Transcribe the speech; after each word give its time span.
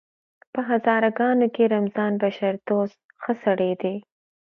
په 0.53 0.59
هزاره 0.69 1.09
ګانو 1.19 1.47
کې 1.55 1.71
رمضان 1.75 2.11
بشردوست 2.23 2.99
ښه 3.21 3.33
سړی 3.43 3.71
دی! 3.81 3.95